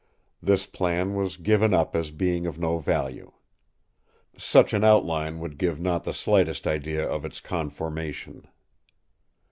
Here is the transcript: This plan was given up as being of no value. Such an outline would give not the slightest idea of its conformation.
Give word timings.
This 0.41 0.65
plan 0.65 1.13
was 1.13 1.37
given 1.37 1.75
up 1.75 1.95
as 1.95 2.09
being 2.09 2.47
of 2.47 2.57
no 2.57 2.79
value. 2.79 3.33
Such 4.35 4.73
an 4.73 4.83
outline 4.83 5.39
would 5.39 5.59
give 5.59 5.79
not 5.79 6.05
the 6.05 6.11
slightest 6.15 6.65
idea 6.65 7.07
of 7.07 7.23
its 7.23 7.39
conformation. 7.39 8.47